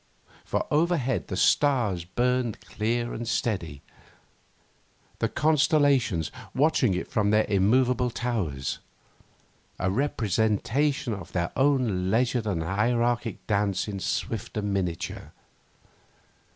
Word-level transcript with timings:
For 0.43 0.65
overhead 0.71 1.27
the 1.27 1.37
stars 1.37 2.05
burned 2.05 2.59
clear 2.61 3.13
and 3.13 3.27
steady, 3.27 3.83
the 5.19 5.29
constellations 5.29 6.31
watching 6.55 6.95
it 6.95 7.07
from 7.07 7.29
their 7.29 7.45
immovable 7.47 8.09
towers 8.09 8.79
a 9.77 9.91
representation 9.91 11.13
of 11.13 11.33
their 11.33 11.51
own 11.55 12.09
leisured 12.09 12.47
and 12.47 12.63
hierarchic 12.63 13.45
dance 13.45 13.87
in 13.87 13.99
swifter 13.99 14.63
miniature. 14.63 15.33